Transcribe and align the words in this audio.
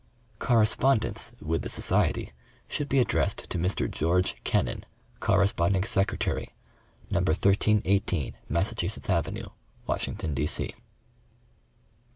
Correspondence 0.39 1.31
with 1.43 1.61
the 1.61 1.69
Society 1.69 2.31
should 2.67 2.89
be 2.89 2.97
addressed 2.97 3.47
to 3.51 3.59
Mr. 3.59 3.87
George 3.87 4.35
Kennan, 4.43 4.83
Corresponding 5.19 5.83
Secretary, 5.83 6.55
No. 7.11 7.19
1318 7.19 8.35
Massa 8.49 8.73
chusetts 8.73 9.11
Avenue, 9.11 9.49
Washington, 9.85 10.33
D. 10.33 10.47
C. 10.47 10.73